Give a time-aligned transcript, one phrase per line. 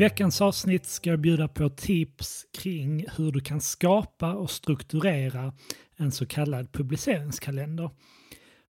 [0.00, 5.52] veckans avsnitt ska jag bjuda på tips kring hur du kan skapa och strukturera
[5.96, 7.90] en så kallad publiceringskalender.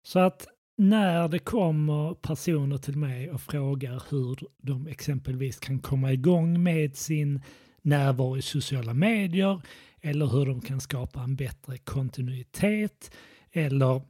[0.04, 6.14] Så att när det kommer personer till mig och frågar hur de exempelvis kan komma
[6.14, 7.42] igång med sin
[7.82, 9.62] närvaro i sociala medier
[10.02, 13.12] eller hur de kan skapa en bättre kontinuitet
[13.52, 14.02] eller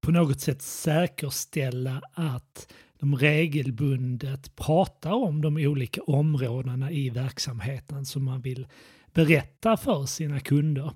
[0.00, 2.72] på något sätt säkerställa att
[3.04, 8.66] de regelbundet pratar om de olika områdena i verksamheten som man vill
[9.14, 10.92] berätta för sina kunder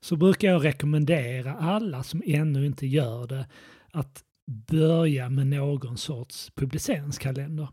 [0.00, 3.46] så brukar jag rekommendera alla som ännu inte gör det
[3.90, 7.68] att börja med någon sorts publiceringskalender.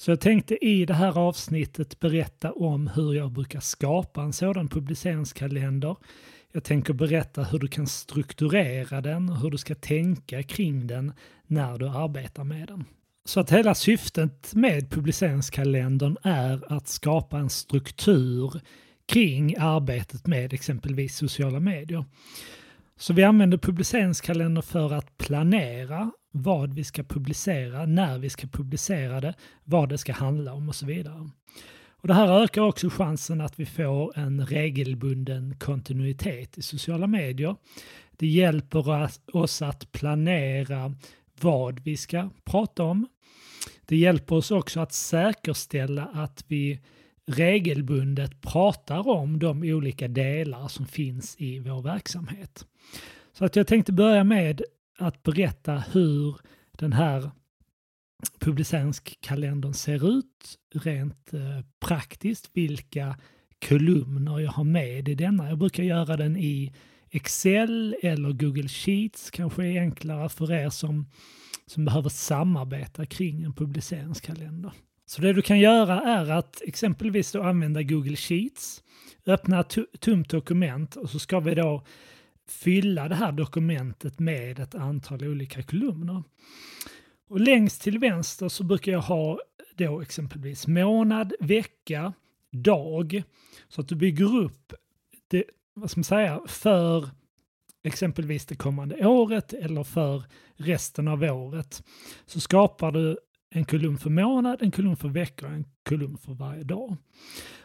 [0.00, 4.68] Så jag tänkte i det här avsnittet berätta om hur jag brukar skapa en sådan
[4.68, 5.96] publiceringskalender.
[6.52, 11.12] Jag tänker berätta hur du kan strukturera den och hur du ska tänka kring den
[11.46, 12.84] när du arbetar med den.
[13.24, 18.60] Så att hela syftet med publiceringskalendern är att skapa en struktur
[19.06, 22.04] kring arbetet med exempelvis sociala medier.
[23.00, 29.20] Så vi använder publiceringskalender för att planera vad vi ska publicera, när vi ska publicera
[29.20, 29.34] det,
[29.64, 31.30] vad det ska handla om och så vidare.
[31.90, 37.56] Och det här ökar också chansen att vi får en regelbunden kontinuitet i sociala medier.
[38.10, 40.94] Det hjälper oss att planera
[41.40, 43.06] vad vi ska prata om.
[43.86, 46.80] Det hjälper oss också att säkerställa att vi
[47.26, 52.66] regelbundet pratar om de olika delar som finns i vår verksamhet.
[53.32, 54.62] Så att jag tänkte börja med
[54.98, 56.36] att berätta hur
[56.72, 57.30] den här
[58.38, 63.16] publiceringskalendern ser ut rent eh, praktiskt, vilka
[63.68, 65.48] kolumner jag har med i denna.
[65.48, 66.72] Jag brukar göra den i
[67.10, 71.06] Excel eller Google Sheets, kanske är enklare för er som,
[71.66, 74.72] som behöver samarbeta kring en publiceringskalender.
[75.06, 78.82] Så det du kan göra är att exempelvis då använda Google Sheets,
[79.26, 81.84] öppna ett tomt dokument och så ska vi då
[82.50, 86.22] fylla det här dokumentet med ett antal olika kolumner.
[87.28, 89.40] Och längst till vänster så brukar jag ha
[89.76, 92.12] då exempelvis månad, vecka,
[92.50, 93.22] dag.
[93.68, 94.72] Så att du bygger upp
[95.28, 95.44] det,
[95.74, 97.08] vad ska man säga, för
[97.82, 100.24] exempelvis det kommande året eller för
[100.56, 101.82] resten av året.
[102.26, 103.18] Så skapar du
[103.50, 106.96] en kolumn för månad, en kolumn för vecka och en kolumn för varje dag.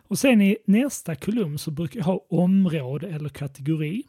[0.07, 4.03] Och sen i nästa kolumn så brukar jag ha område eller kategori.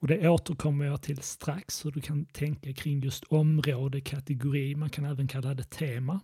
[0.00, 4.90] Och det återkommer jag till strax, hur du kan tänka kring just område, kategori, man
[4.90, 6.20] kan även kalla det tema.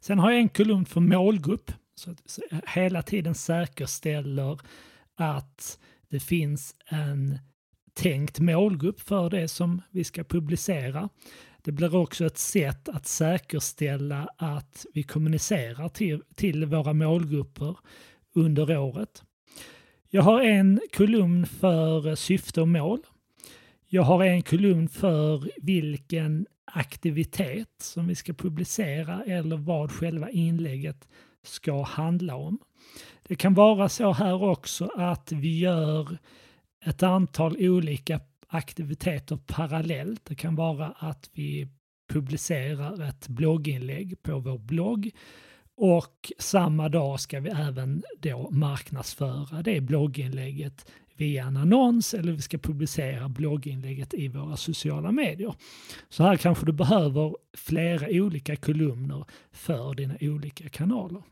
[0.00, 4.60] Sen har jag en kolumn för målgrupp, så att hela tiden säkerställer
[5.14, 7.38] att det finns en
[7.94, 11.08] tänkt målgrupp för det som vi ska publicera.
[11.62, 17.76] Det blir också ett sätt att säkerställa att vi kommunicerar till, till våra målgrupper
[18.34, 19.22] under året.
[20.10, 23.00] Jag har en kolumn för syfte och mål.
[23.86, 31.08] Jag har en kolumn för vilken aktivitet som vi ska publicera eller vad själva inlägget
[31.42, 32.58] ska handla om.
[33.22, 36.18] Det kan vara så här också att vi gör
[36.84, 40.24] ett antal olika aktiviteter parallellt.
[40.24, 41.68] Det kan vara att vi
[42.08, 45.10] publicerar ett blogginlägg på vår blogg
[45.80, 52.42] och samma dag ska vi även då marknadsföra det blogginlägget via en annons eller vi
[52.42, 55.54] ska publicera blogginlägget i våra sociala medier.
[56.08, 61.22] Så här kanske du behöver flera olika kolumner för dina olika kanaler.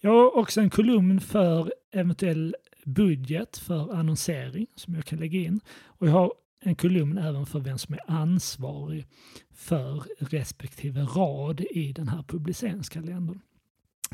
[0.00, 5.60] Jag har också en kolumn för eventuell budget för annonsering som jag kan lägga in.
[5.84, 9.06] Och jag har en kolumn även för vem som är ansvarig
[9.54, 13.40] för respektive rad i den här publiceringskalendern.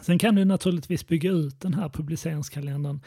[0.03, 3.01] Sen kan du naturligtvis bygga ut den här publiceringskalendern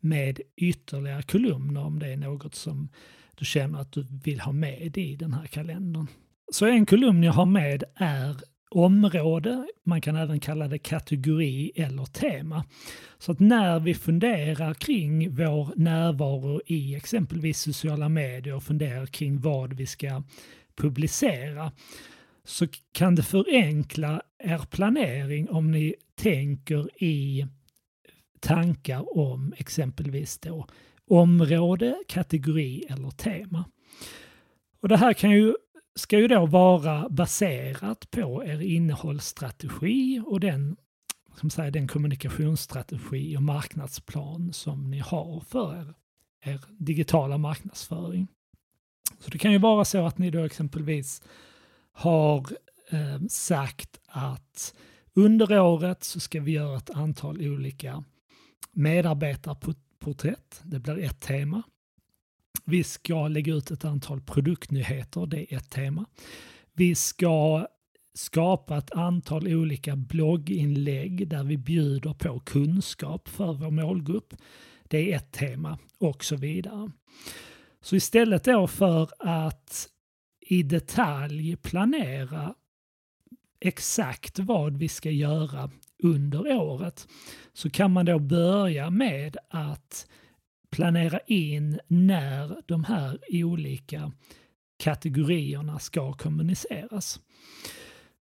[0.00, 2.88] med ytterligare kolumner om det är något som
[3.34, 6.06] du känner att du vill ha med i den här kalendern.
[6.52, 8.36] Så en kolumn jag har med är
[8.70, 12.64] område, man kan även kalla det kategori eller tema.
[13.18, 19.40] Så att när vi funderar kring vår närvaro i exempelvis sociala medier och funderar kring
[19.40, 20.22] vad vi ska
[20.76, 21.72] publicera
[22.50, 27.46] så kan det förenkla er planering om ni tänker i
[28.40, 30.66] tankar om exempelvis då
[31.06, 33.64] område, kategori eller tema.
[34.82, 35.54] Och det här kan ju,
[35.94, 40.76] ska ju då vara baserat på er innehållsstrategi och den,
[41.36, 45.94] som säger, den kommunikationsstrategi och marknadsplan som ni har för er,
[46.44, 48.28] er digitala marknadsföring.
[49.18, 51.22] Så det kan ju vara så att ni då exempelvis
[51.92, 52.46] har
[52.90, 54.74] eh, sagt att
[55.14, 58.04] Under året så ska vi göra ett antal olika
[58.72, 60.60] medarbetarporträtt.
[60.64, 61.62] Det blir ett tema.
[62.64, 66.06] Vi ska lägga ut ett antal produktnyheter, det är ett tema.
[66.72, 67.66] Vi ska
[68.14, 74.34] skapa ett antal olika blogginlägg där vi bjuder på kunskap för vår målgrupp.
[74.82, 76.90] Det är ett tema och så vidare.
[77.80, 79.88] Så istället då för att
[80.50, 82.54] i detalj planera
[83.60, 85.70] exakt vad vi ska göra
[86.02, 87.08] under året
[87.52, 90.06] så kan man då börja med att
[90.70, 94.12] planera in när de här olika
[94.78, 97.20] kategorierna ska kommuniceras.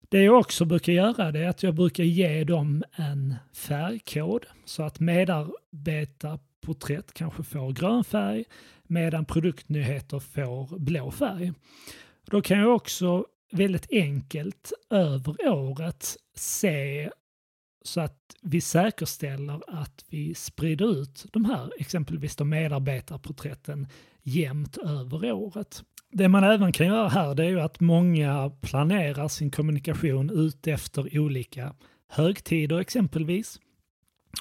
[0.10, 5.00] Det jag också brukar göra är att jag brukar ge dem en färgkod så att
[5.00, 8.44] medarbetarporträtt kanske får grön färg
[8.84, 11.54] medan produktnyheter får blå färg.
[12.26, 17.10] Då kan jag också väldigt enkelt över året se
[17.82, 23.88] så att vi säkerställer att vi sprider ut de här, exempelvis de medarbetarporträtten,
[24.24, 25.84] jämnt över året.
[26.12, 30.68] Det man även kan göra här det är ju att många planerar sin kommunikation ut
[30.68, 31.76] efter olika
[32.08, 33.60] högtider exempelvis.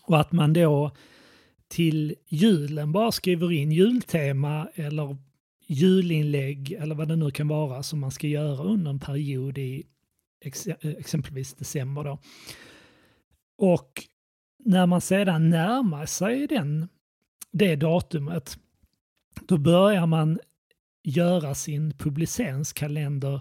[0.02, 0.90] Och att man då
[1.69, 5.16] till julen bara skriver in jultema eller
[5.66, 9.84] julinlägg eller vad det nu kan vara som man ska göra under en period i
[10.40, 12.05] ex exempelvis december.
[12.05, 12.19] Då.
[13.58, 14.02] Och
[14.64, 16.88] när man sedan närmar sig den,
[17.52, 18.58] det datumet,
[19.49, 20.38] då börjar man
[21.02, 23.40] göra sin publiceringskalender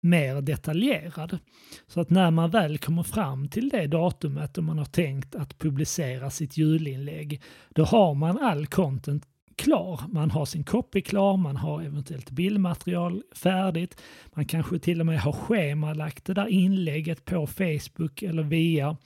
[0.00, 1.38] mer detaljerad.
[1.86, 5.58] Så att när man väl kommer fram till det datumet och man har tänkt att
[5.58, 10.00] publicera sitt julinlägg, då har man all content klar.
[10.08, 14.02] Man har sin copy klar, man har eventuellt bildmaterial färdigt.
[14.34, 18.96] Man kanske till och med har schemalagt det där inlägget på Facebook eller via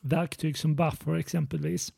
[0.00, 1.92] verktyg som Buffer exempelvis.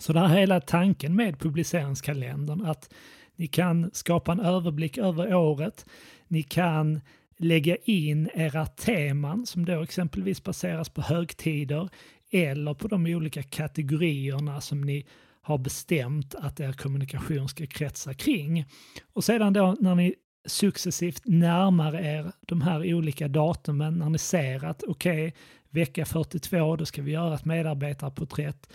[0.00, 2.94] Så det här är hela tanken med publiceringskalendern, att
[3.36, 5.86] ni kan skapa en överblick över året.
[6.28, 7.00] Ni kan
[7.36, 11.88] lägga in era teman som då exempelvis baseras på högtider
[12.30, 15.06] eller på de olika kategorierna som ni
[15.48, 18.64] har bestämt att er kommunikation ska kretsa kring.
[19.12, 20.14] Och sedan då när ni
[20.46, 25.40] successivt närmar er de här olika datumen, när ni ser att okej, okay,
[25.70, 28.68] vecka 42, då ska vi göra ett medarbetarporträtt.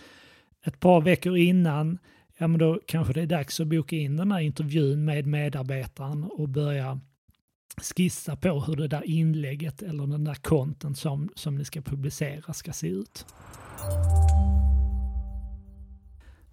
[0.64, 1.98] Ett par veckor innan,
[2.38, 6.24] ja men då kanske det är dags att boka in den här intervjun med medarbetaren
[6.24, 7.00] och börja
[7.82, 12.52] skissa på hur det där inlägget eller den där konten som, som ni ska publicera
[12.52, 13.26] ska se ut.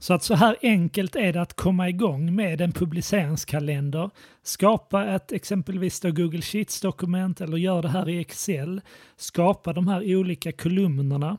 [0.01, 4.09] Så att så här enkelt är det att komma igång med en publiceringskalender.
[4.43, 8.81] Skapa ett exempelvis då Google Sheets-dokument eller gör det här i Excel.
[9.17, 11.37] Skapa de här olika kolumnerna.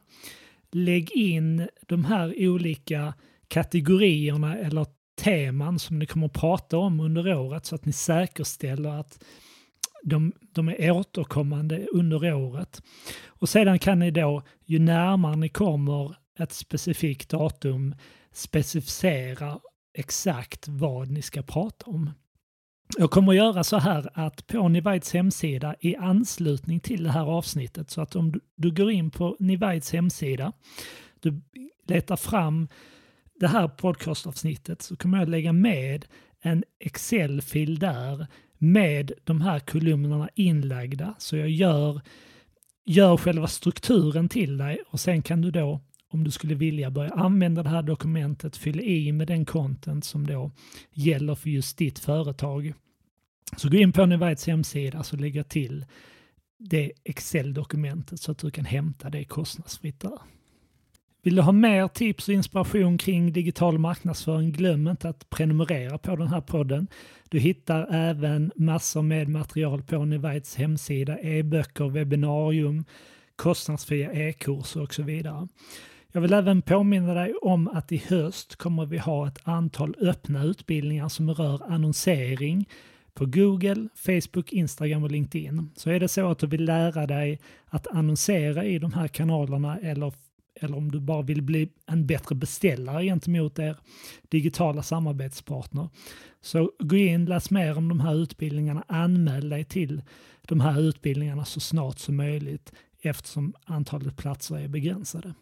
[0.72, 3.14] Lägg in de här olika
[3.48, 4.86] kategorierna eller
[5.20, 9.24] teman som ni kommer att prata om under året så att ni säkerställer att
[10.02, 12.82] de, de är återkommande under året.
[13.26, 17.94] Och sedan kan ni då, ju närmare ni kommer ett specifikt datum,
[18.32, 19.60] specificera
[19.98, 22.10] exakt vad ni ska prata om.
[22.98, 27.24] Jag kommer att göra så här att på Nivides hemsida i anslutning till det här
[27.24, 30.52] avsnittet så att om du, du går in på Nivides hemsida,
[31.20, 31.42] du
[31.86, 32.68] letar fram
[33.40, 36.06] det här podcastavsnittet så kommer jag lägga med
[36.40, 38.26] en Excel-fil där
[38.58, 41.14] med de här kolumnerna inlagda.
[41.18, 42.00] Så jag gör,
[42.84, 45.80] gör själva strukturen till dig och sen kan du då
[46.12, 50.26] om du skulle vilja börja använda det här dokumentet, fyll i med den content som
[50.26, 50.50] då
[50.92, 52.74] gäller för just ditt företag.
[53.56, 55.84] Så gå in på Nivites hemsida så lägger jag till
[56.58, 60.18] det Excel-dokumentet så att du kan hämta det kostnadsfritt där.
[61.24, 66.16] Vill du ha mer tips och inspiration kring digital marknadsföring, glöm inte att prenumerera på
[66.16, 66.86] den här podden.
[67.28, 72.84] Du hittar även massor med material på Nivites hemsida, e-böcker, webbinarium,
[73.36, 75.48] kostnadsfria e-kurser och så vidare.
[76.14, 80.44] Jag vill även påminna dig om att i höst kommer vi ha ett antal öppna
[80.44, 82.68] utbildningar som rör annonsering
[83.14, 85.70] på Google, Facebook, Instagram och LinkedIn.
[85.76, 89.78] Så är det så att du vill lära dig att annonsera i de här kanalerna
[89.78, 90.12] eller,
[90.60, 93.76] eller om du bara vill bli en bättre beställare gentemot er
[94.28, 95.88] digitala samarbetspartner.
[96.40, 100.02] Så gå in, läs mer om de här utbildningarna, anmäl dig till
[100.42, 105.34] de här utbildningarna så snart som möjligt eftersom antalet platser är begränsade.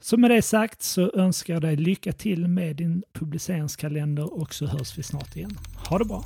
[0.00, 4.66] Så med det sagt så önskar jag dig lycka till med din publiceringskalender och så
[4.66, 5.58] hörs vi snart igen.
[5.88, 6.24] Ha det bra!